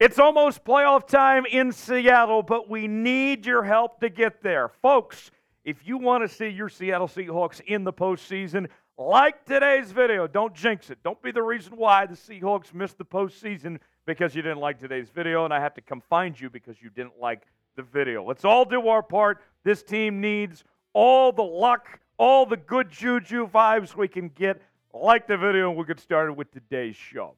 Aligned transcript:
It's 0.00 0.18
almost 0.18 0.64
playoff 0.64 1.06
time 1.06 1.46
in 1.46 1.70
Seattle, 1.70 2.42
but 2.42 2.68
we 2.68 2.88
need 2.88 3.46
your 3.46 3.62
help 3.62 4.00
to 4.00 4.08
get 4.08 4.42
there. 4.42 4.68
Folks, 4.68 5.30
if 5.64 5.86
you 5.86 5.98
want 5.98 6.28
to 6.28 6.34
see 6.34 6.48
your 6.48 6.68
Seattle 6.68 7.06
Seahawks 7.06 7.60
in 7.60 7.84
the 7.84 7.92
postseason, 7.92 8.66
like 8.98 9.44
today's 9.44 9.92
video, 9.92 10.26
don't 10.26 10.52
jinx 10.52 10.90
it. 10.90 10.98
Don't 11.04 11.22
be 11.22 11.30
the 11.30 11.42
reason 11.42 11.76
why 11.76 12.06
the 12.06 12.16
Seahawks 12.16 12.74
missed 12.74 12.98
the 12.98 13.04
postseason 13.04 13.78
because 14.04 14.34
you 14.34 14.42
didn't 14.42 14.58
like 14.58 14.80
today's 14.80 15.10
video, 15.10 15.44
and 15.44 15.54
I 15.54 15.60
have 15.60 15.74
to 15.74 15.80
come 15.80 16.02
find 16.10 16.38
you 16.38 16.50
because 16.50 16.82
you 16.82 16.90
didn't 16.90 17.20
like 17.20 17.42
the 17.76 17.82
video. 17.82 18.24
Let's 18.24 18.44
all 18.44 18.64
do 18.64 18.88
our 18.88 19.02
part. 19.02 19.42
This 19.62 19.84
team 19.84 20.20
needs 20.20 20.64
all 20.92 21.30
the 21.30 21.42
luck, 21.42 22.00
all 22.18 22.46
the 22.46 22.56
good 22.56 22.90
juju 22.90 23.48
vibes 23.48 23.94
we 23.94 24.08
can 24.08 24.28
get. 24.28 24.60
Like 24.92 25.28
the 25.28 25.36
video, 25.36 25.68
and 25.68 25.76
we'll 25.76 25.86
get 25.86 26.00
started 26.00 26.32
with 26.32 26.50
today's 26.50 26.96
show. 26.96 27.36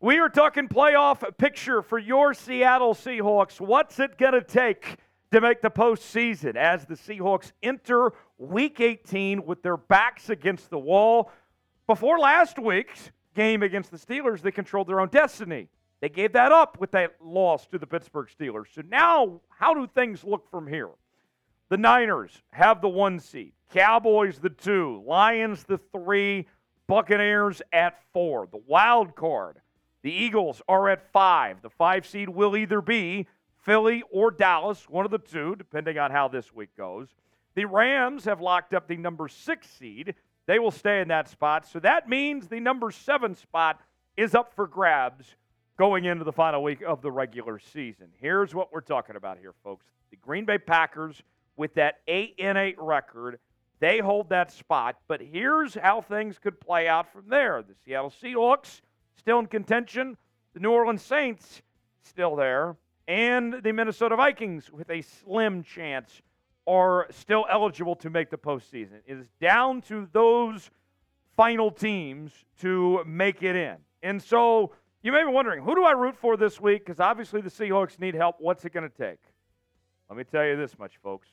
We 0.00 0.18
are 0.18 0.28
talking 0.28 0.68
playoff 0.68 1.24
picture 1.38 1.80
for 1.80 1.98
your 1.98 2.34
Seattle 2.34 2.94
Seahawks. 2.94 3.60
What's 3.60 3.98
it 3.98 4.18
going 4.18 4.34
to 4.34 4.42
take 4.42 4.98
to 5.30 5.40
make 5.40 5.62
the 5.62 5.70
postseason 5.70 6.56
as 6.56 6.84
the 6.84 6.94
Seahawks 6.94 7.52
enter 7.62 8.12
week 8.36 8.80
18 8.80 9.46
with 9.46 9.62
their 9.62 9.76
backs 9.76 10.28
against 10.28 10.68
the 10.68 10.78
wall? 10.78 11.30
Before 11.86 12.18
last 12.18 12.58
week's 12.58 13.12
game 13.34 13.62
against 13.62 13.90
the 13.90 13.96
Steelers, 13.96 14.42
they 14.42 14.50
controlled 14.50 14.88
their 14.88 15.00
own 15.00 15.08
destiny. 15.08 15.68
They 16.00 16.10
gave 16.10 16.32
that 16.32 16.52
up 16.52 16.78
with 16.78 16.90
that 16.90 17.14
loss 17.22 17.66
to 17.68 17.78
the 17.78 17.86
Pittsburgh 17.86 18.28
Steelers. 18.28 18.74
So 18.74 18.82
now, 18.86 19.40
how 19.48 19.72
do 19.72 19.86
things 19.86 20.22
look 20.22 20.50
from 20.50 20.66
here? 20.66 20.90
The 21.70 21.78
Niners 21.78 22.42
have 22.50 22.82
the 22.82 22.90
one 22.90 23.20
seed, 23.20 23.52
Cowboys 23.72 24.38
the 24.38 24.50
two, 24.50 25.02
Lions 25.06 25.64
the 25.64 25.78
three, 25.78 26.46
Buccaneers 26.86 27.62
at 27.72 28.02
four. 28.12 28.48
The 28.52 28.60
wild 28.66 29.16
card 29.16 29.60
the 30.04 30.12
Eagles 30.12 30.60
are 30.68 30.90
at 30.90 31.10
five. 31.12 31.62
The 31.62 31.70
five 31.70 32.06
seed 32.06 32.28
will 32.28 32.58
either 32.58 32.82
be 32.82 33.26
Philly 33.64 34.02
or 34.10 34.30
Dallas, 34.30 34.86
one 34.86 35.06
of 35.06 35.10
the 35.10 35.18
two, 35.18 35.56
depending 35.56 35.96
on 35.98 36.10
how 36.10 36.28
this 36.28 36.54
week 36.54 36.68
goes. 36.76 37.08
The 37.54 37.64
Rams 37.64 38.26
have 38.26 38.42
locked 38.42 38.74
up 38.74 38.86
the 38.86 38.98
number 38.98 39.28
six 39.28 39.66
seed. 39.66 40.14
They 40.46 40.58
will 40.58 40.70
stay 40.70 41.00
in 41.00 41.08
that 41.08 41.30
spot. 41.30 41.66
So 41.66 41.80
that 41.80 42.06
means 42.06 42.48
the 42.48 42.60
number 42.60 42.90
seven 42.90 43.34
spot 43.34 43.80
is 44.14 44.34
up 44.34 44.54
for 44.54 44.66
grabs 44.66 45.36
going 45.78 46.04
into 46.04 46.24
the 46.24 46.32
final 46.32 46.62
week 46.62 46.82
of 46.86 47.00
the 47.00 47.10
regular 47.10 47.58
season. 47.58 48.08
Here's 48.20 48.54
what 48.54 48.74
we're 48.74 48.82
talking 48.82 49.16
about 49.16 49.38
here, 49.38 49.54
folks. 49.64 49.86
The 50.10 50.18
Green 50.18 50.44
Bay 50.44 50.58
Packers, 50.58 51.22
with 51.56 51.72
that 51.74 52.00
8 52.08 52.34
and 52.40 52.58
8 52.58 52.76
record, 52.78 53.38
they 53.80 54.00
hold 54.00 54.28
that 54.28 54.52
spot. 54.52 54.96
But 55.08 55.22
here's 55.22 55.74
how 55.74 56.02
things 56.02 56.38
could 56.38 56.60
play 56.60 56.88
out 56.88 57.10
from 57.10 57.30
there. 57.30 57.62
The 57.62 57.74
Seattle 57.86 58.12
Seahawks 58.22 58.82
still 59.16 59.38
in 59.38 59.46
contention. 59.46 60.16
The 60.54 60.60
New 60.60 60.70
Orleans 60.70 61.02
Saints 61.02 61.62
still 62.02 62.36
there. 62.36 62.76
And 63.06 63.62
the 63.62 63.72
Minnesota 63.72 64.16
Vikings, 64.16 64.72
with 64.72 64.88
a 64.90 65.02
slim 65.02 65.62
chance, 65.62 66.22
are 66.66 67.06
still 67.10 67.44
eligible 67.50 67.96
to 67.96 68.08
make 68.08 68.30
the 68.30 68.38
postseason. 68.38 69.00
It 69.06 69.18
is 69.18 69.26
down 69.40 69.82
to 69.82 70.08
those 70.12 70.70
final 71.36 71.70
teams 71.70 72.32
to 72.60 73.04
make 73.06 73.42
it 73.42 73.56
in. 73.56 73.76
And 74.02 74.22
so 74.22 74.72
you 75.02 75.12
may 75.12 75.22
be 75.22 75.30
wondering, 75.30 75.62
who 75.62 75.74
do 75.74 75.84
I 75.84 75.92
root 75.92 76.16
for 76.16 76.36
this 76.36 76.60
week? 76.60 76.86
Because 76.86 77.00
obviously 77.00 77.42
the 77.42 77.50
Seahawks 77.50 77.98
need 78.00 78.14
help. 78.14 78.36
What's 78.38 78.64
it 78.64 78.72
going 78.72 78.88
to 78.88 78.96
take? 78.96 79.18
Let 80.08 80.16
me 80.16 80.24
tell 80.24 80.44
you 80.44 80.56
this 80.56 80.78
much, 80.78 80.96
folks. 81.02 81.28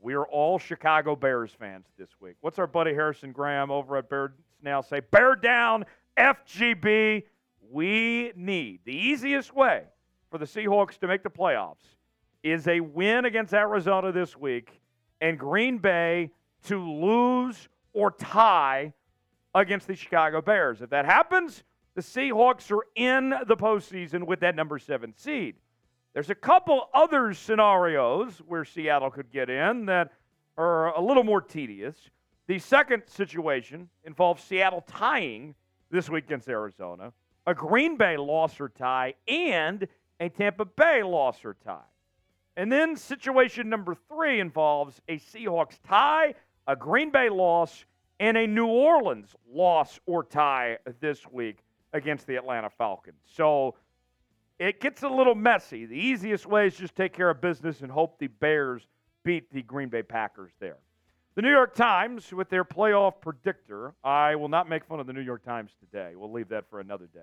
We 0.00 0.14
are 0.14 0.26
all 0.26 0.58
Chicago 0.58 1.14
Bears 1.14 1.50
fans 1.52 1.86
this 1.98 2.08
week. 2.20 2.36
What's 2.40 2.58
our 2.58 2.66
buddy 2.66 2.92
Harrison 2.92 3.32
Graham 3.32 3.70
over 3.70 3.96
at 3.96 4.08
Bear 4.08 4.32
Now 4.62 4.80
say? 4.80 5.00
Bear 5.00 5.36
down 5.36 5.84
FGB, 6.16 7.24
we 7.70 8.32
need 8.36 8.80
the 8.84 8.94
easiest 8.94 9.54
way 9.54 9.84
for 10.30 10.38
the 10.38 10.44
Seahawks 10.44 10.98
to 10.98 11.06
make 11.06 11.22
the 11.22 11.30
playoffs 11.30 11.96
is 12.42 12.66
a 12.66 12.80
win 12.80 13.24
against 13.24 13.54
Arizona 13.54 14.12
this 14.12 14.36
week 14.36 14.80
and 15.20 15.38
Green 15.38 15.78
Bay 15.78 16.30
to 16.64 16.78
lose 16.78 17.68
or 17.92 18.10
tie 18.10 18.92
against 19.54 19.86
the 19.86 19.94
Chicago 19.94 20.40
Bears. 20.40 20.82
If 20.82 20.90
that 20.90 21.04
happens, 21.04 21.62
the 21.94 22.02
Seahawks 22.02 22.70
are 22.70 22.84
in 22.96 23.30
the 23.46 23.56
postseason 23.56 24.26
with 24.26 24.40
that 24.40 24.56
number 24.56 24.78
seven 24.78 25.14
seed. 25.16 25.56
There's 26.14 26.30
a 26.30 26.34
couple 26.34 26.88
other 26.92 27.32
scenarios 27.32 28.42
where 28.46 28.64
Seattle 28.64 29.10
could 29.10 29.30
get 29.30 29.48
in 29.48 29.86
that 29.86 30.12
are 30.58 30.94
a 30.94 31.00
little 31.00 31.24
more 31.24 31.40
tedious. 31.40 31.96
The 32.48 32.58
second 32.58 33.04
situation 33.06 33.88
involves 34.04 34.42
Seattle 34.42 34.84
tying 34.86 35.54
this 35.92 36.08
week 36.08 36.24
against 36.24 36.48
Arizona, 36.48 37.12
a 37.46 37.54
Green 37.54 37.96
Bay 37.96 38.16
loss 38.16 38.58
or 38.58 38.70
tie, 38.70 39.14
and 39.28 39.86
a 40.18 40.28
Tampa 40.28 40.64
Bay 40.64 41.02
loss 41.04 41.44
or 41.44 41.54
tie. 41.64 41.78
And 42.56 42.72
then 42.72 42.96
situation 42.96 43.68
number 43.68 43.94
three 44.08 44.40
involves 44.40 45.00
a 45.08 45.18
Seahawks 45.18 45.78
tie, 45.86 46.34
a 46.66 46.74
Green 46.74 47.10
Bay 47.10 47.28
loss, 47.28 47.84
and 48.18 48.36
a 48.36 48.46
New 48.46 48.66
Orleans 48.66 49.34
loss 49.52 50.00
or 50.06 50.24
tie 50.24 50.78
this 51.00 51.20
week 51.30 51.58
against 51.92 52.26
the 52.26 52.36
Atlanta 52.36 52.70
Falcons. 52.70 53.20
So 53.26 53.74
it 54.58 54.80
gets 54.80 55.02
a 55.02 55.08
little 55.08 55.34
messy. 55.34 55.86
The 55.86 55.96
easiest 55.96 56.46
way 56.46 56.68
is 56.68 56.76
just 56.76 56.96
take 56.96 57.12
care 57.12 57.30
of 57.30 57.40
business 57.40 57.80
and 57.80 57.90
hope 57.90 58.18
the 58.18 58.28
Bears 58.28 58.86
beat 59.24 59.52
the 59.52 59.62
Green 59.62 59.88
Bay 59.88 60.02
Packers 60.02 60.52
there. 60.58 60.78
The 61.34 61.40
New 61.40 61.50
York 61.50 61.74
Times, 61.74 62.30
with 62.30 62.50
their 62.50 62.62
playoff 62.62 63.22
predictor, 63.22 63.94
I 64.04 64.36
will 64.36 64.50
not 64.50 64.68
make 64.68 64.84
fun 64.84 65.00
of 65.00 65.06
the 65.06 65.14
New 65.14 65.22
York 65.22 65.42
Times 65.42 65.70
today. 65.80 66.12
We'll 66.14 66.30
leave 66.30 66.50
that 66.50 66.68
for 66.68 66.78
another 66.78 67.06
day. 67.06 67.20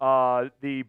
Uh, 0.00 0.48
the 0.62 0.82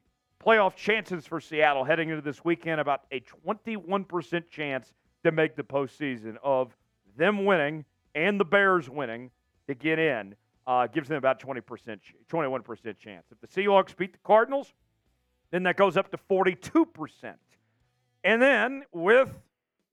playoff 0.44 0.76
chances 0.76 1.28
for 1.28 1.40
Seattle 1.40 1.84
heading 1.84 2.10
into 2.10 2.24
this 2.24 2.44
weekend 2.44 2.82
about 2.82 3.02
a 3.12 3.22
21% 3.46 4.50
chance 4.50 4.92
to 5.24 5.32
make 5.32 5.56
the 5.56 5.62
postseason 5.62 6.38
of 6.42 6.76
them 7.16 7.46
winning 7.46 7.86
and 8.16 8.40
the 8.40 8.46
Bears 8.46 8.90
winning 8.90 9.30
to 9.68 9.76
get 9.76 10.00
in. 10.00 10.34
Uh, 10.66 10.88
gives 10.88 11.08
them 11.08 11.18
about 11.18 11.40
20%, 11.40 11.62
21% 12.28 12.98
chance. 12.98 13.28
If 13.32 13.40
the 13.40 13.48
Seahawks 13.48 13.96
beat 13.96 14.14
the 14.14 14.20
Cardinals, 14.26 14.74
then 15.52 15.62
that 15.64 15.78
goes 15.78 15.96
up 15.96 16.10
to 16.10 16.18
42%. 16.18 17.36
And 18.24 18.42
then 18.42 18.84
with 18.92 19.30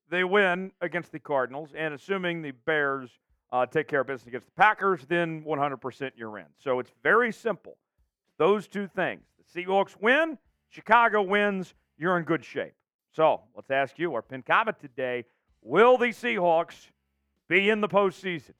they 0.09 0.23
win 0.23 0.71
against 0.81 1.11
the 1.11 1.19
Cardinals, 1.19 1.71
and 1.75 1.93
assuming 1.93 2.41
the 2.41 2.51
Bears 2.51 3.09
uh, 3.51 3.65
take 3.65 3.87
care 3.87 4.01
of 4.01 4.07
business 4.07 4.27
against 4.27 4.47
the 4.47 4.53
Packers, 4.53 5.05
then 5.07 5.43
100% 5.43 6.11
you're 6.15 6.37
in. 6.37 6.45
So 6.57 6.79
it's 6.79 6.91
very 7.03 7.31
simple. 7.31 7.77
Those 8.37 8.67
two 8.67 8.87
things. 8.87 9.23
The 9.53 9.63
Seahawks 9.63 9.95
win, 9.99 10.37
Chicago 10.69 11.21
wins, 11.21 11.73
you're 11.97 12.17
in 12.17 12.23
good 12.23 12.43
shape. 12.43 12.73
So 13.13 13.41
let's 13.55 13.71
ask 13.71 13.97
you, 13.97 14.13
our 14.13 14.21
pin 14.21 14.43
comment 14.43 14.79
today 14.79 15.25
Will 15.61 15.97
the 15.97 16.07
Seahawks 16.07 16.89
be 17.47 17.71
in 17.71 17.81
the 17.81 17.87
postseason? 17.87 18.53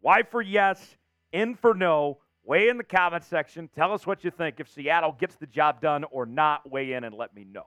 Why 0.00 0.22
for 0.22 0.42
yes, 0.42 0.98
in 1.32 1.54
for 1.54 1.72
no. 1.72 2.18
Weigh 2.44 2.68
in 2.68 2.76
the 2.76 2.84
comment 2.84 3.24
section. 3.24 3.68
Tell 3.68 3.92
us 3.92 4.06
what 4.06 4.24
you 4.24 4.30
think 4.30 4.58
if 4.58 4.68
Seattle 4.68 5.16
gets 5.18 5.36
the 5.36 5.46
job 5.46 5.80
done 5.80 6.04
or 6.10 6.26
not. 6.26 6.68
Weigh 6.70 6.92
in 6.92 7.04
and 7.04 7.14
let 7.14 7.34
me 7.34 7.44
know. 7.44 7.66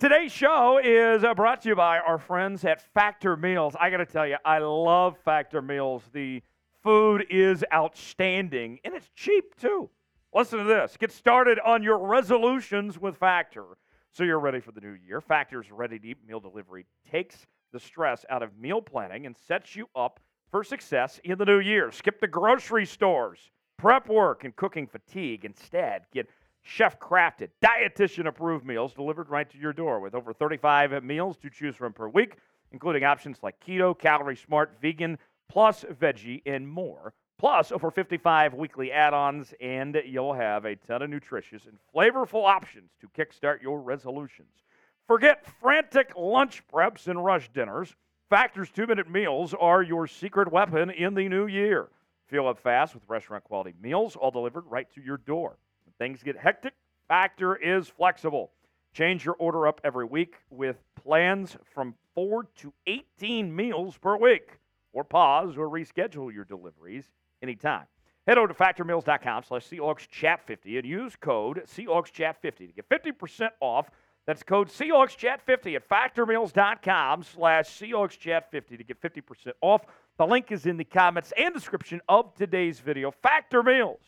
Today's 0.00 0.32
show 0.32 0.80
is 0.82 1.22
uh, 1.22 1.34
brought 1.34 1.62
to 1.62 1.68
you 1.68 1.76
by 1.76 2.00
our 2.00 2.18
friends 2.18 2.64
at 2.64 2.82
Factor 2.92 3.36
Meals. 3.36 3.76
I 3.78 3.90
got 3.90 3.98
to 3.98 4.06
tell 4.06 4.26
you, 4.26 4.36
I 4.44 4.58
love 4.58 5.16
Factor 5.24 5.62
Meals. 5.62 6.02
The 6.12 6.42
food 6.82 7.24
is 7.30 7.64
outstanding 7.72 8.80
and 8.84 8.92
it's 8.94 9.08
cheap 9.14 9.54
too. 9.56 9.88
Listen 10.34 10.58
to 10.58 10.64
this 10.64 10.96
get 10.98 11.12
started 11.12 11.60
on 11.64 11.84
your 11.84 11.98
resolutions 11.98 12.98
with 12.98 13.16
Factor 13.16 13.64
so 14.10 14.24
you're 14.24 14.40
ready 14.40 14.58
for 14.58 14.72
the 14.72 14.80
new 14.80 14.96
year. 15.06 15.20
Factor's 15.20 15.70
ready 15.70 16.00
to 16.00 16.08
eat 16.08 16.18
meal 16.26 16.40
delivery 16.40 16.86
takes 17.08 17.46
the 17.72 17.78
stress 17.78 18.24
out 18.30 18.42
of 18.42 18.58
meal 18.58 18.82
planning 18.82 19.26
and 19.26 19.36
sets 19.46 19.76
you 19.76 19.86
up 19.94 20.18
for 20.50 20.64
success 20.64 21.20
in 21.22 21.38
the 21.38 21.44
new 21.44 21.60
year. 21.60 21.92
Skip 21.92 22.20
the 22.20 22.26
grocery 22.26 22.84
stores, 22.84 23.52
prep 23.78 24.08
work, 24.08 24.42
and 24.42 24.56
cooking 24.56 24.88
fatigue. 24.88 25.44
Instead, 25.44 26.02
get 26.12 26.28
chef 26.64 26.98
crafted, 26.98 27.50
dietitian 27.62 28.26
approved 28.26 28.66
meals 28.66 28.94
delivered 28.94 29.28
right 29.28 29.48
to 29.50 29.58
your 29.58 29.72
door 29.72 30.00
with 30.00 30.14
over 30.14 30.32
35 30.32 31.04
meals 31.04 31.36
to 31.36 31.50
choose 31.50 31.76
from 31.76 31.92
per 31.92 32.08
week, 32.08 32.36
including 32.72 33.04
options 33.04 33.38
like 33.42 33.62
keto, 33.64 33.96
calorie 33.96 34.34
smart, 34.34 34.72
vegan, 34.80 35.18
plus 35.48 35.84
veggie, 36.00 36.42
and 36.46 36.66
more. 36.66 37.12
Plus, 37.38 37.70
over 37.70 37.90
55 37.90 38.54
weekly 38.54 38.90
add 38.90 39.12
ons, 39.12 39.52
and 39.60 40.00
you'll 40.06 40.32
have 40.32 40.64
a 40.64 40.76
ton 40.76 41.02
of 41.02 41.10
nutritious 41.10 41.66
and 41.66 41.76
flavorful 41.94 42.44
options 42.44 42.90
to 43.00 43.08
kickstart 43.08 43.60
your 43.60 43.80
resolutions. 43.80 44.64
Forget 45.06 45.44
frantic 45.60 46.12
lunch 46.16 46.62
preps 46.72 47.08
and 47.08 47.22
rush 47.22 47.50
dinners. 47.52 47.94
Factor's 48.30 48.70
two 48.70 48.86
minute 48.86 49.10
meals 49.10 49.52
are 49.52 49.82
your 49.82 50.06
secret 50.06 50.50
weapon 50.50 50.90
in 50.90 51.14
the 51.14 51.28
new 51.28 51.46
year. 51.46 51.88
Fill 52.28 52.48
up 52.48 52.58
fast 52.58 52.94
with 52.94 53.02
restaurant 53.06 53.44
quality 53.44 53.74
meals, 53.82 54.16
all 54.16 54.30
delivered 54.30 54.64
right 54.66 54.90
to 54.94 55.02
your 55.02 55.18
door 55.18 55.58
things 55.98 56.22
get 56.22 56.36
hectic, 56.36 56.74
Factor 57.08 57.54
is 57.56 57.88
flexible. 57.88 58.50
Change 58.92 59.24
your 59.24 59.34
order 59.34 59.66
up 59.66 59.80
every 59.84 60.06
week 60.06 60.36
with 60.50 60.76
plans 61.02 61.56
from 61.74 61.94
4 62.14 62.44
to 62.56 62.72
18 62.86 63.54
meals 63.54 63.98
per 63.98 64.16
week, 64.16 64.58
or 64.92 65.04
pause 65.04 65.58
or 65.58 65.68
reschedule 65.68 66.32
your 66.32 66.44
deliveries 66.44 67.10
anytime. 67.42 67.86
Head 68.26 68.38
over 68.38 68.48
to 68.48 68.54
factormeals.com 68.54 69.42
slash 69.42 69.68
Seahawks 69.68 70.08
Chat 70.08 70.46
50 70.46 70.78
and 70.78 70.86
use 70.86 71.14
code 71.20 71.62
Seahawks 71.66 72.10
Chat 72.10 72.40
50 72.40 72.68
to 72.68 72.72
get 72.72 72.88
50% 72.88 73.50
off. 73.60 73.90
That's 74.26 74.42
code 74.42 74.68
Seahawks 74.68 75.14
Chat 75.14 75.42
50 75.44 75.76
at 75.76 75.86
factormeals.com 75.86 77.22
slash 77.24 77.66
Seahawks 77.66 78.18
Chat 78.18 78.50
50 78.50 78.78
to 78.78 78.84
get 78.84 79.00
50% 79.02 79.52
off. 79.60 79.82
The 80.16 80.26
link 80.26 80.52
is 80.52 80.64
in 80.64 80.78
the 80.78 80.84
comments 80.84 81.34
and 81.36 81.52
description 81.52 82.00
of 82.08 82.34
today's 82.34 82.80
video. 82.80 83.10
Factor 83.10 83.62
Meals, 83.62 84.00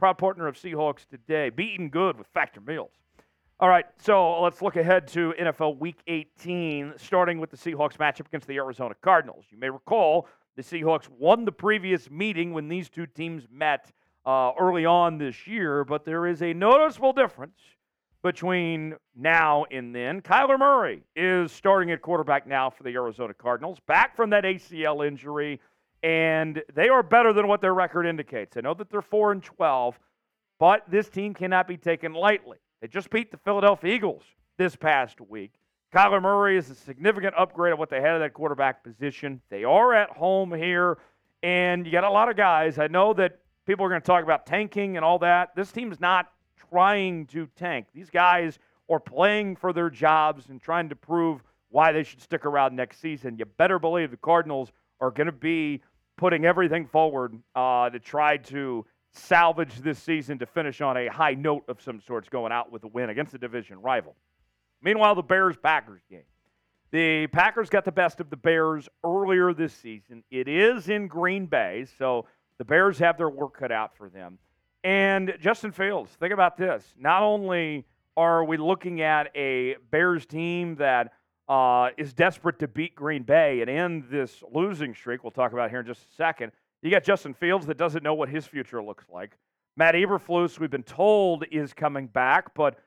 proud 0.00 0.16
partner 0.16 0.48
of 0.48 0.56
Seahawks 0.56 1.06
today. 1.06 1.50
Be 1.50 1.74
eating 1.74 1.90
good 1.90 2.16
with 2.16 2.26
Factor 2.28 2.62
Meals. 2.62 2.92
All 3.60 3.68
right, 3.68 3.84
so 3.98 4.40
let's 4.40 4.62
look 4.62 4.76
ahead 4.76 5.06
to 5.08 5.34
NFL 5.38 5.78
Week 5.78 5.98
18, 6.06 6.94
starting 6.96 7.38
with 7.38 7.50
the 7.50 7.58
Seahawks 7.58 7.98
matchup 7.98 8.26
against 8.28 8.46
the 8.46 8.56
Arizona 8.56 8.94
Cardinals. 9.02 9.44
You 9.50 9.58
may 9.58 9.68
recall 9.68 10.26
the 10.56 10.62
Seahawks 10.62 11.06
won 11.10 11.44
the 11.44 11.52
previous 11.52 12.10
meeting 12.10 12.54
when 12.54 12.66
these 12.66 12.88
two 12.88 13.04
teams 13.04 13.44
met 13.52 13.92
uh, 14.24 14.52
early 14.58 14.86
on 14.86 15.18
this 15.18 15.46
year, 15.46 15.84
but 15.84 16.06
there 16.06 16.26
is 16.26 16.40
a 16.40 16.54
noticeable 16.54 17.12
difference 17.12 17.58
between 18.22 18.94
now 19.14 19.66
and 19.70 19.94
then. 19.94 20.22
Kyler 20.22 20.58
Murray 20.58 21.02
is 21.14 21.52
starting 21.52 21.90
at 21.90 22.00
quarterback 22.00 22.46
now 22.46 22.70
for 22.70 22.84
the 22.84 22.94
Arizona 22.94 23.34
Cardinals, 23.34 23.80
back 23.86 24.16
from 24.16 24.30
that 24.30 24.44
ACL 24.44 25.06
injury, 25.06 25.60
and 26.02 26.62
they 26.74 26.88
are 26.88 27.02
better 27.02 27.32
than 27.32 27.46
what 27.48 27.60
their 27.60 27.74
record 27.74 28.06
indicates. 28.06 28.56
I 28.56 28.60
know 28.60 28.74
that 28.74 28.90
they're 28.90 29.02
4 29.02 29.32
and 29.32 29.42
12, 29.42 29.98
but 30.58 30.84
this 30.90 31.08
team 31.08 31.34
cannot 31.34 31.68
be 31.68 31.76
taken 31.76 32.12
lightly. 32.12 32.58
They 32.80 32.88
just 32.88 33.10
beat 33.10 33.30
the 33.30 33.36
Philadelphia 33.38 33.94
Eagles 33.94 34.22
this 34.56 34.76
past 34.76 35.20
week. 35.20 35.52
Kyler 35.94 36.22
Murray 36.22 36.56
is 36.56 36.70
a 36.70 36.74
significant 36.74 37.34
upgrade 37.36 37.72
of 37.72 37.78
what 37.78 37.90
they 37.90 38.00
had 38.00 38.14
at 38.14 38.18
that 38.18 38.32
quarterback 38.32 38.84
position. 38.84 39.40
They 39.50 39.64
are 39.64 39.92
at 39.92 40.10
home 40.10 40.52
here, 40.54 40.98
and 41.42 41.84
you 41.84 41.92
got 41.92 42.04
a 42.04 42.10
lot 42.10 42.30
of 42.30 42.36
guys. 42.36 42.78
I 42.78 42.86
know 42.86 43.12
that 43.14 43.40
people 43.66 43.84
are 43.84 43.88
going 43.88 44.00
to 44.00 44.06
talk 44.06 44.22
about 44.22 44.46
tanking 44.46 44.96
and 44.96 45.04
all 45.04 45.18
that. 45.18 45.54
This 45.56 45.72
team's 45.72 46.00
not 46.00 46.30
trying 46.70 47.26
to 47.26 47.48
tank. 47.56 47.88
These 47.92 48.10
guys 48.10 48.58
are 48.88 49.00
playing 49.00 49.56
for 49.56 49.72
their 49.72 49.90
jobs 49.90 50.48
and 50.48 50.60
trying 50.60 50.88
to 50.88 50.96
prove 50.96 51.42
why 51.70 51.92
they 51.92 52.02
should 52.02 52.20
stick 52.20 52.44
around 52.44 52.74
next 52.76 53.00
season. 53.00 53.36
You 53.36 53.44
better 53.44 53.78
believe 53.78 54.10
the 54.10 54.16
Cardinals 54.16 54.72
are 55.00 55.10
going 55.10 55.26
to 55.26 55.32
be 55.32 55.82
putting 56.20 56.44
everything 56.44 56.86
forward 56.86 57.34
uh, 57.54 57.88
to 57.88 57.98
try 57.98 58.36
to 58.36 58.84
salvage 59.12 59.74
this 59.76 59.98
season 59.98 60.38
to 60.38 60.44
finish 60.44 60.82
on 60.82 60.98
a 60.98 61.08
high 61.08 61.32
note 61.32 61.64
of 61.66 61.80
some 61.80 61.98
sorts, 61.98 62.28
going 62.28 62.52
out 62.52 62.70
with 62.70 62.84
a 62.84 62.88
win 62.88 63.08
against 63.08 63.32
a 63.32 63.38
division 63.38 63.80
rival. 63.80 64.14
Meanwhile, 64.82 65.14
the 65.14 65.22
Bears 65.22 65.56
Packers 65.56 66.02
game. 66.10 66.20
The 66.90 67.26
Packers 67.28 67.70
got 67.70 67.86
the 67.86 67.92
best 67.92 68.20
of 68.20 68.28
the 68.28 68.36
Bears 68.36 68.86
earlier 69.02 69.54
this 69.54 69.72
season. 69.72 70.22
It 70.30 70.46
is 70.46 70.90
in 70.90 71.08
Green 71.08 71.46
Bay, 71.46 71.86
so 71.98 72.26
the 72.58 72.66
Bears 72.66 72.98
have 72.98 73.16
their 73.16 73.30
work 73.30 73.58
cut 73.58 73.72
out 73.72 73.96
for 73.96 74.10
them. 74.10 74.38
And 74.84 75.34
Justin 75.40 75.72
Fields, 75.72 76.10
think 76.20 76.34
about 76.34 76.58
this. 76.58 76.84
Not 76.98 77.22
only 77.22 77.86
are 78.14 78.44
we 78.44 78.58
looking 78.58 79.00
at 79.00 79.34
a 79.34 79.76
Bears 79.90 80.26
team 80.26 80.76
that 80.76 81.12
uh, 81.50 81.90
is 81.96 82.14
desperate 82.14 82.60
to 82.60 82.68
beat 82.68 82.94
Green 82.94 83.24
Bay 83.24 83.60
and 83.60 83.68
end 83.68 84.04
this 84.08 84.44
losing 84.52 84.94
streak, 84.94 85.24
we'll 85.24 85.32
talk 85.32 85.52
about 85.52 85.68
here 85.68 85.80
in 85.80 85.86
just 85.86 86.02
a 86.02 86.14
second, 86.14 86.52
you 86.80 86.92
got 86.92 87.02
Justin 87.02 87.34
Fields 87.34 87.66
that 87.66 87.76
doesn't 87.76 88.04
know 88.04 88.14
what 88.14 88.28
his 88.28 88.46
future 88.46 88.80
looks 88.80 89.04
like. 89.12 89.36
Matt 89.76 89.96
Eberflus, 89.96 90.60
we've 90.60 90.70
been 90.70 90.84
told, 90.84 91.44
is 91.50 91.72
coming 91.72 92.06
back, 92.06 92.54
but 92.54 92.78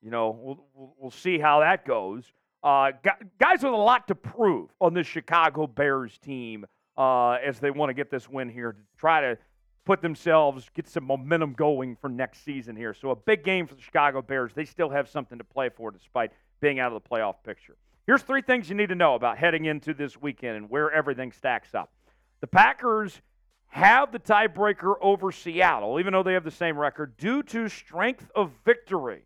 you 0.00 0.10
know 0.10 0.38
we'll, 0.40 0.94
we'll 0.98 1.10
see 1.10 1.40
how 1.40 1.58
that 1.60 1.84
goes. 1.84 2.32
Uh, 2.62 2.92
guys 3.40 3.64
with 3.64 3.72
a 3.72 3.76
lot 3.76 4.06
to 4.06 4.14
prove 4.14 4.70
on 4.80 4.94
this 4.94 5.06
Chicago 5.08 5.66
Bears 5.66 6.16
team 6.18 6.64
uh, 6.96 7.32
as 7.32 7.58
they 7.58 7.72
want 7.72 7.90
to 7.90 7.94
get 7.94 8.08
this 8.08 8.28
win 8.28 8.48
here 8.48 8.72
to 8.72 8.78
try 8.96 9.20
to 9.20 9.36
put 9.84 10.00
themselves 10.00 10.70
get 10.74 10.88
some 10.88 11.02
momentum 11.02 11.54
going 11.54 11.96
for 11.96 12.08
next 12.08 12.44
season 12.44 12.76
here. 12.76 12.94
So 12.94 13.10
a 13.10 13.16
big 13.16 13.42
game 13.42 13.66
for 13.66 13.74
the 13.74 13.82
Chicago 13.82 14.22
Bears. 14.22 14.52
They 14.54 14.64
still 14.64 14.90
have 14.90 15.08
something 15.08 15.38
to 15.38 15.44
play 15.44 15.70
for 15.70 15.90
despite 15.90 16.30
being 16.60 16.78
out 16.78 16.92
of 16.92 17.02
the 17.02 17.08
playoff 17.08 17.34
picture. 17.44 17.76
Here's 18.06 18.22
three 18.22 18.42
things 18.42 18.68
you 18.68 18.74
need 18.74 18.88
to 18.88 18.94
know 18.96 19.14
about 19.14 19.38
heading 19.38 19.64
into 19.66 19.94
this 19.94 20.20
weekend 20.20 20.56
and 20.56 20.70
where 20.70 20.90
everything 20.90 21.30
stacks 21.30 21.74
up. 21.74 21.92
The 22.40 22.48
Packers 22.48 23.20
have 23.68 24.10
the 24.10 24.18
tiebreaker 24.18 24.94
over 25.00 25.30
Seattle, 25.30 26.00
even 26.00 26.12
though 26.12 26.24
they 26.24 26.32
have 26.32 26.44
the 26.44 26.50
same 26.50 26.76
record, 26.76 27.16
due 27.16 27.42
to 27.44 27.68
strength 27.68 28.28
of 28.34 28.50
victory. 28.64 29.22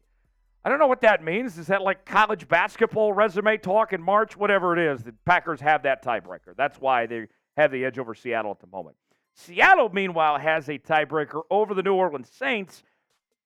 I 0.63 0.69
don't 0.69 0.79
know 0.79 0.87
what 0.89 1.01
that 1.01 1.25
means. 1.25 1.57
Is 1.59 1.69
that 1.69 1.81
like 1.81 2.05
college 2.05 2.49
basketball 2.49 3.13
resume 3.13 3.57
talk 3.57 3.93
in 3.93 4.03
March? 4.03 4.37
Whatever 4.37 4.77
it 4.77 4.93
is, 4.93 5.03
the 5.03 5.15
Packers 5.25 5.61
have 5.61 5.85
that 5.85 6.05
tiebreaker. 6.05 6.55
That's 6.57 6.79
why 6.79 7.07
they 7.07 7.29
have 7.57 7.71
the 7.71 7.85
edge 7.85 7.99
over 7.99 8.15
Seattle 8.15 8.51
at 8.51 8.61
the 8.61 8.67
moment. 8.67 8.97
Seattle, 9.35 9.89
meanwhile, 9.89 10.39
has 10.39 10.69
a 10.69 10.79
tiebreaker 10.79 11.43
over 11.51 11.73
the 11.73 11.83
New 11.83 11.95
Orleans 11.95 12.31
Saints 12.31 12.83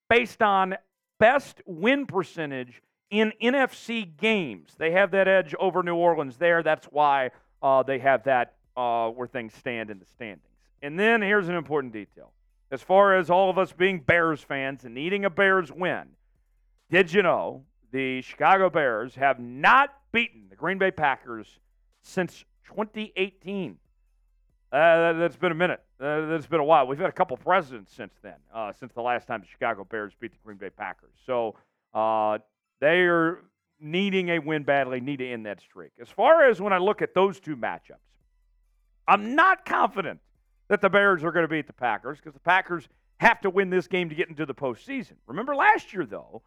based 0.08 0.42
on 0.42 0.76
best 1.18 1.60
win 1.66 2.06
percentage 2.06 2.82
in 3.10 3.32
NFC 3.42 4.16
games. 4.16 4.74
They 4.78 4.92
have 4.92 5.10
that 5.10 5.28
edge 5.28 5.54
over 5.58 5.82
New 5.82 5.96
Orleans 5.96 6.36
there. 6.36 6.62
That's 6.62 6.86
why 6.86 7.30
uh, 7.62 7.82
they 7.82 7.98
have 7.98 8.24
that 8.24 8.54
uh, 8.76 9.10
where 9.10 9.26
things 9.26 9.52
stand 9.54 9.90
in 9.90 9.98
the 9.98 10.06
standings. 10.06 10.44
And 10.82 10.98
then 10.98 11.20
here's 11.20 11.48
an 11.48 11.56
important 11.56 11.92
detail. 11.92 12.32
As 12.70 12.80
far 12.80 13.16
as 13.16 13.30
all 13.30 13.50
of 13.50 13.58
us 13.58 13.72
being 13.72 13.98
Bears 14.00 14.40
fans 14.40 14.84
and 14.84 14.94
needing 14.94 15.24
a 15.24 15.30
Bears 15.30 15.72
win, 15.72 16.04
did 16.88 17.12
you 17.12 17.22
know 17.22 17.64
the 17.90 18.22
Chicago 18.22 18.70
Bears 18.70 19.16
have 19.16 19.40
not 19.40 19.90
beaten 20.12 20.46
the 20.48 20.56
Green 20.56 20.78
Bay 20.78 20.92
Packers 20.92 21.58
since 22.02 22.44
2018? 22.68 23.76
Uh, 24.72 25.12
that's 25.14 25.36
been 25.36 25.50
a 25.50 25.54
minute. 25.54 25.82
Uh, 26.00 26.26
that's 26.26 26.46
been 26.46 26.60
a 26.60 26.64
while. 26.64 26.86
We've 26.86 26.98
had 26.98 27.08
a 27.08 27.12
couple 27.12 27.36
presidents 27.36 27.92
since 27.92 28.14
then, 28.22 28.36
uh, 28.54 28.72
since 28.72 28.92
the 28.92 29.02
last 29.02 29.26
time 29.26 29.40
the 29.40 29.48
Chicago 29.48 29.84
Bears 29.84 30.12
beat 30.20 30.30
the 30.30 30.38
Green 30.44 30.56
Bay 30.56 30.70
Packers. 30.70 31.10
So 31.26 31.56
uh, 31.92 32.38
they 32.80 33.02
are 33.02 33.42
needing 33.80 34.30
a 34.30 34.38
win 34.38 34.62
badly, 34.62 35.00
need 35.00 35.18
to 35.18 35.28
end 35.28 35.46
that 35.46 35.60
streak. 35.60 35.92
As 36.00 36.08
far 36.08 36.48
as 36.48 36.60
when 36.60 36.72
I 36.72 36.78
look 36.78 37.02
at 37.02 37.14
those 37.14 37.40
two 37.40 37.56
matchups, 37.56 37.96
I'm 39.08 39.34
not 39.34 39.64
confident 39.64 40.20
that 40.68 40.80
the 40.80 40.88
Bears 40.88 41.24
are 41.24 41.32
going 41.32 41.44
to 41.44 41.48
beat 41.48 41.66
the 41.66 41.72
Packers 41.72 42.18
because 42.18 42.34
the 42.34 42.40
Packers 42.40 42.88
have 43.18 43.40
to 43.40 43.50
win 43.50 43.70
this 43.70 43.86
game 43.86 44.08
to 44.08 44.14
get 44.14 44.28
into 44.28 44.46
the 44.46 44.54
postseason. 44.54 45.14
Remember 45.26 45.54
last 45.54 45.92
year, 45.92 46.06
though, 46.06 46.42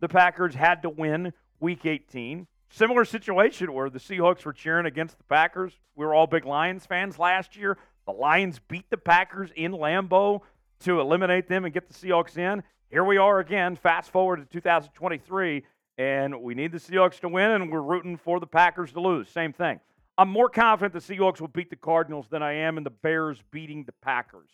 the 0.00 0.08
Packers 0.08 0.54
had 0.54 0.82
to 0.82 0.90
win 0.90 1.32
Week 1.60 1.84
18. 1.84 2.46
Similar 2.68 3.04
situation 3.04 3.72
where 3.72 3.90
the 3.90 3.98
Seahawks 3.98 4.44
were 4.44 4.52
cheering 4.52 4.86
against 4.86 5.18
the 5.18 5.24
Packers. 5.24 5.72
We 5.94 6.04
were 6.04 6.14
all 6.14 6.26
big 6.26 6.44
Lions 6.44 6.84
fans 6.84 7.18
last 7.18 7.56
year. 7.56 7.78
The 8.06 8.12
Lions 8.12 8.60
beat 8.68 8.90
the 8.90 8.96
Packers 8.96 9.50
in 9.54 9.72
Lambeau 9.72 10.40
to 10.80 11.00
eliminate 11.00 11.48
them 11.48 11.64
and 11.64 11.72
get 11.72 11.88
the 11.88 11.94
Seahawks 11.94 12.36
in. 12.36 12.62
Here 12.90 13.04
we 13.04 13.18
are 13.18 13.40
again, 13.40 13.76
fast 13.76 14.10
forward 14.10 14.36
to 14.36 14.44
2023, 14.46 15.64
and 15.98 16.42
we 16.42 16.54
need 16.54 16.72
the 16.72 16.78
Seahawks 16.78 17.20
to 17.20 17.28
win, 17.28 17.50
and 17.50 17.70
we're 17.70 17.80
rooting 17.80 18.16
for 18.16 18.40
the 18.40 18.46
Packers 18.46 18.92
to 18.92 19.00
lose. 19.00 19.28
Same 19.28 19.52
thing. 19.52 19.80
I'm 20.18 20.30
more 20.30 20.48
confident 20.48 20.92
the 20.92 21.14
Seahawks 21.14 21.40
will 21.40 21.48
beat 21.48 21.70
the 21.70 21.76
Cardinals 21.76 22.26
than 22.30 22.42
I 22.42 22.52
am 22.54 22.78
in 22.78 22.84
the 22.84 22.90
Bears 22.90 23.42
beating 23.50 23.84
the 23.84 23.92
Packers. 23.92 24.48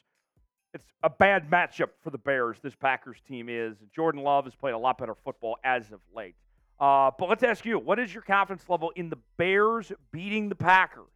It's 0.75 0.88
a 1.02 1.11
bad 1.11 1.50
matchup 1.50 1.90
for 2.02 2.11
the 2.11 2.18
Bears, 2.18 2.56
this 2.62 2.75
Packers 2.75 3.18
team 3.28 3.49
is. 3.49 3.76
Jordan 3.94 4.22
Love 4.22 4.44
has 4.44 4.54
played 4.54 4.75
a 4.75 4.78
lot 4.78 4.99
better 4.99 5.14
football 5.14 5.58
as 5.62 5.92
of 5.92 6.00
late. 6.14 6.34
Uh, 6.80 7.11
but 7.18 7.28
let's 7.28 7.42
ask 7.42 7.64
you 7.64 7.78
what 7.78 7.99
is 7.99 8.12
your 8.12 8.22
confidence 8.22 8.68
level 8.68 8.90
in 8.96 9.11
the 9.11 9.18
Bears 9.37 9.92
beating 10.11 10.49
the 10.49 10.54
Packers? 10.54 11.06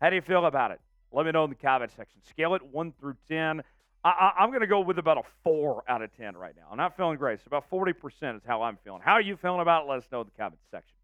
How 0.00 0.10
do 0.10 0.16
you 0.16 0.22
feel 0.22 0.46
about 0.46 0.70
it? 0.70 0.80
Let 1.12 1.26
me 1.26 1.32
know 1.32 1.44
in 1.44 1.50
the 1.50 1.56
comment 1.56 1.92
section. 1.96 2.20
Scale 2.28 2.54
it 2.54 2.62
1 2.62 2.92
through 2.98 3.16
10. 3.28 3.62
I, 4.04 4.32
am 4.40 4.50
going 4.50 4.60
to 4.60 4.66
go 4.66 4.80
with 4.80 4.98
about 4.98 5.16
a 5.16 5.22
4 5.44 5.84
out 5.88 6.02
of 6.02 6.14
10 6.14 6.36
right 6.36 6.54
now. 6.54 6.64
I'm 6.70 6.76
not 6.76 6.94
feeling 6.94 7.16
great. 7.16 7.40
So 7.40 7.44
about 7.46 7.70
40% 7.70 8.36
is 8.36 8.42
how 8.46 8.62
I'm 8.62 8.76
feeling. 8.84 9.00
How 9.02 9.12
are 9.12 9.20
you 9.22 9.36
feeling 9.36 9.60
about 9.60 9.84
it? 9.84 9.88
Let 9.88 9.98
us 9.98 10.04
know 10.12 10.20
in 10.20 10.26
the 10.26 10.42
comment 10.42 10.60
section. 10.70 10.94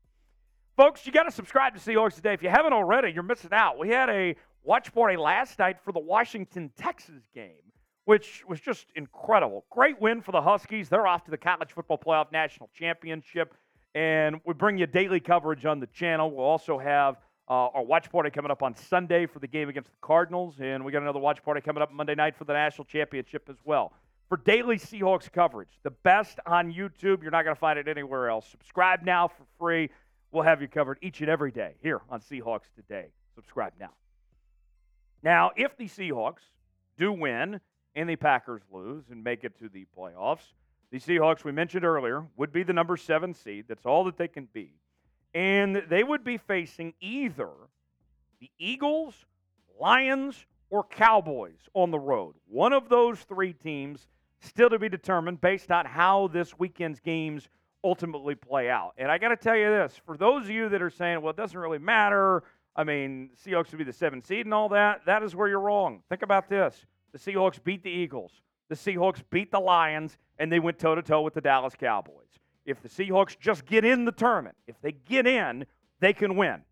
Folks, 0.76 1.06
you 1.06 1.12
got 1.12 1.22
to 1.22 1.30
subscribe 1.30 1.74
to 1.74 1.80
Seahawks 1.80 2.14
Today. 2.14 2.34
If 2.34 2.42
you 2.42 2.50
haven't 2.50 2.74
already, 2.74 3.10
you're 3.10 3.22
missing 3.22 3.50
out. 3.52 3.78
We 3.78 3.88
had 3.88 4.10
a 4.10 4.36
watch 4.62 4.92
party 4.92 5.16
last 5.16 5.58
night 5.58 5.78
for 5.82 5.92
the 5.92 6.00
Washington 6.00 6.70
Texas 6.76 7.22
game, 7.34 7.72
which 8.04 8.44
was 8.46 8.60
just 8.60 8.86
incredible. 8.94 9.64
Great 9.70 9.98
win 9.98 10.20
for 10.20 10.32
the 10.32 10.42
Huskies. 10.42 10.90
They're 10.90 11.06
off 11.06 11.24
to 11.24 11.30
the 11.30 11.38
College 11.38 11.72
Football 11.72 11.98
Playoff 11.98 12.32
National 12.32 12.68
Championship. 12.74 13.54
And 13.94 14.40
we 14.44 14.52
bring 14.52 14.76
you 14.76 14.86
daily 14.86 15.20
coverage 15.20 15.64
on 15.64 15.80
the 15.80 15.86
channel. 15.86 16.30
We'll 16.30 16.46
also 16.46 16.78
have 16.78 17.16
uh, 17.50 17.68
our 17.74 17.82
watch 17.82 18.10
party 18.12 18.30
coming 18.30 18.52
up 18.52 18.62
on 18.62 18.76
Sunday 18.76 19.26
for 19.26 19.40
the 19.40 19.48
game 19.48 19.68
against 19.68 19.90
the 19.90 19.96
Cardinals. 20.00 20.54
And 20.60 20.84
we 20.84 20.92
got 20.92 21.02
another 21.02 21.18
watch 21.18 21.42
party 21.42 21.60
coming 21.60 21.82
up 21.82 21.92
Monday 21.92 22.14
night 22.14 22.36
for 22.36 22.44
the 22.44 22.52
National 22.52 22.84
Championship 22.84 23.48
as 23.50 23.56
well. 23.64 23.92
For 24.28 24.36
daily 24.36 24.78
Seahawks 24.78 25.30
coverage, 25.30 25.70
the 25.82 25.90
best 25.90 26.38
on 26.46 26.72
YouTube. 26.72 27.22
You're 27.22 27.32
not 27.32 27.42
going 27.42 27.56
to 27.56 27.60
find 27.60 27.76
it 27.76 27.88
anywhere 27.88 28.30
else. 28.30 28.46
Subscribe 28.48 29.02
now 29.02 29.26
for 29.26 29.42
free. 29.58 29.90
We'll 30.30 30.44
have 30.44 30.62
you 30.62 30.68
covered 30.68 30.98
each 31.02 31.20
and 31.20 31.28
every 31.28 31.50
day 31.50 31.74
here 31.82 32.00
on 32.08 32.20
Seahawks 32.20 32.72
Today. 32.76 33.06
Subscribe 33.34 33.72
now. 33.80 33.90
Now, 35.24 35.50
if 35.56 35.76
the 35.76 35.86
Seahawks 35.86 36.42
do 36.96 37.12
win 37.12 37.60
and 37.96 38.08
the 38.08 38.14
Packers 38.14 38.62
lose 38.72 39.02
and 39.10 39.24
make 39.24 39.42
it 39.42 39.58
to 39.58 39.68
the 39.68 39.86
playoffs, 39.98 40.52
the 40.92 41.00
Seahawks, 41.00 41.42
we 41.42 41.50
mentioned 41.50 41.84
earlier, 41.84 42.24
would 42.36 42.52
be 42.52 42.62
the 42.62 42.72
number 42.72 42.96
seven 42.96 43.34
seed. 43.34 43.64
That's 43.66 43.86
all 43.86 44.04
that 44.04 44.16
they 44.16 44.28
can 44.28 44.48
be. 44.52 44.70
And 45.34 45.82
they 45.88 46.02
would 46.02 46.24
be 46.24 46.38
facing 46.38 46.94
either 47.00 47.50
the 48.40 48.50
Eagles, 48.58 49.14
Lions, 49.78 50.46
or 50.70 50.84
Cowboys 50.84 51.58
on 51.74 51.90
the 51.90 51.98
road. 51.98 52.34
One 52.48 52.72
of 52.72 52.88
those 52.88 53.20
three 53.20 53.52
teams 53.52 54.08
still 54.40 54.70
to 54.70 54.78
be 54.78 54.88
determined 54.88 55.40
based 55.40 55.70
on 55.70 55.84
how 55.86 56.28
this 56.28 56.58
weekend's 56.58 57.00
games 57.00 57.48
ultimately 57.84 58.34
play 58.34 58.70
out. 58.70 58.92
And 58.98 59.10
I 59.10 59.18
got 59.18 59.28
to 59.28 59.36
tell 59.36 59.56
you 59.56 59.68
this 59.68 60.00
for 60.04 60.16
those 60.16 60.44
of 60.44 60.50
you 60.50 60.68
that 60.68 60.82
are 60.82 60.90
saying, 60.90 61.20
well, 61.20 61.30
it 61.30 61.36
doesn't 61.36 61.58
really 61.58 61.78
matter. 61.78 62.42
I 62.76 62.84
mean, 62.84 63.30
Seahawks 63.44 63.70
would 63.70 63.78
be 63.78 63.84
the 63.84 63.92
seventh 63.92 64.26
seed 64.26 64.46
and 64.46 64.54
all 64.54 64.68
that. 64.70 65.04
That 65.06 65.22
is 65.22 65.34
where 65.34 65.48
you're 65.48 65.60
wrong. 65.60 66.02
Think 66.08 66.22
about 66.22 66.48
this 66.48 66.86
the 67.12 67.18
Seahawks 67.18 67.62
beat 67.62 67.82
the 67.82 67.90
Eagles, 67.90 68.32
the 68.68 68.74
Seahawks 68.74 69.22
beat 69.30 69.50
the 69.50 69.60
Lions, 69.60 70.16
and 70.38 70.50
they 70.50 70.60
went 70.60 70.78
toe 70.78 70.94
to 70.94 71.02
toe 71.02 71.22
with 71.22 71.34
the 71.34 71.40
Dallas 71.40 71.74
Cowboys. 71.78 72.39
If 72.66 72.82
the 72.82 72.88
Seahawks 72.88 73.38
just 73.38 73.64
get 73.66 73.84
in 73.84 74.04
the 74.04 74.12
tournament, 74.12 74.56
if 74.66 74.76
they 74.82 74.92
get 74.92 75.26
in, 75.26 75.64
they 76.00 76.12
can 76.12 76.36
win. 76.36 76.62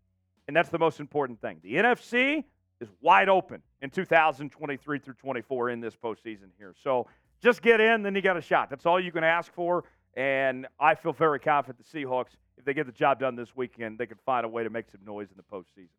And 0.47 0.55
that's 0.55 0.69
the 0.69 0.79
most 0.79 0.99
important 0.99 1.41
thing. 1.41 1.59
The 1.63 1.75
NFC 1.75 2.43
is 2.81 2.89
wide 3.01 3.29
open 3.29 3.61
in 3.81 3.89
2023 3.89 4.99
through 4.99 5.13
24 5.15 5.69
in 5.69 5.79
this 5.79 5.95
postseason 5.95 6.49
here. 6.57 6.73
So 6.83 7.07
just 7.41 7.61
get 7.61 7.79
in, 7.79 8.03
then 8.03 8.15
you 8.15 8.21
got 8.21 8.37
a 8.37 8.41
shot. 8.41 8.69
That's 8.69 8.85
all 8.85 8.99
you 8.99 9.11
can 9.11 9.23
ask 9.23 9.53
for. 9.53 9.83
And 10.15 10.67
I 10.79 10.95
feel 10.95 11.13
very 11.13 11.39
confident 11.39 11.85
the 11.85 11.99
Seahawks, 11.99 12.35
if 12.57 12.65
they 12.65 12.73
get 12.73 12.85
the 12.85 12.91
job 12.91 13.19
done 13.19 13.35
this 13.35 13.55
weekend, 13.55 13.97
they 13.97 14.05
can 14.05 14.17
find 14.25 14.45
a 14.45 14.49
way 14.49 14.63
to 14.63 14.69
make 14.69 14.89
some 14.89 15.01
noise 15.05 15.27
in 15.29 15.37
the 15.37 15.43
postseason. 15.43 15.89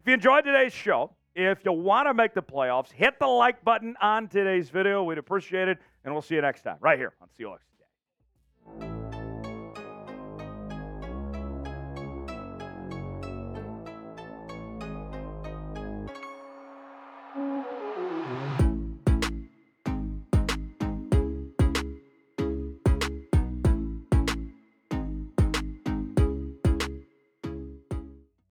If 0.00 0.06
you 0.06 0.14
enjoyed 0.14 0.44
today's 0.44 0.72
show, 0.72 1.12
if 1.34 1.64
you 1.64 1.72
want 1.72 2.08
to 2.08 2.14
make 2.14 2.34
the 2.34 2.42
playoffs, 2.42 2.90
hit 2.90 3.18
the 3.18 3.26
like 3.26 3.62
button 3.64 3.96
on 4.00 4.28
today's 4.28 4.70
video. 4.70 5.04
We'd 5.04 5.18
appreciate 5.18 5.68
it. 5.68 5.78
And 6.04 6.12
we'll 6.12 6.22
see 6.22 6.34
you 6.34 6.42
next 6.42 6.62
time 6.62 6.76
right 6.80 6.98
here 6.98 7.12
on 7.20 7.28
COX. 7.38 7.69